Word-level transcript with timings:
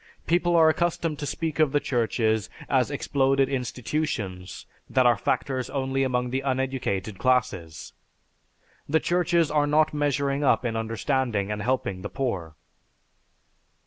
People 0.25 0.55
are 0.55 0.67
accustomed 0.67 1.19
to 1.19 1.27
speak 1.27 1.59
of 1.59 1.73
the 1.73 1.79
churches 1.79 2.49
as 2.67 2.89
exploded 2.89 3.47
institutions 3.47 4.65
that 4.89 5.05
are 5.05 5.15
factors 5.15 5.69
only 5.69 6.01
among 6.01 6.31
the 6.31 6.41
uneducated 6.41 7.19
classes. 7.19 7.93
The 8.89 8.99
churches 8.99 9.51
are 9.51 9.67
not 9.67 9.93
measuring 9.93 10.43
up 10.43 10.65
in 10.65 10.75
understanding 10.75 11.51
and 11.51 11.61
helping 11.61 12.01
the 12.01 12.09
poor." 12.09 12.55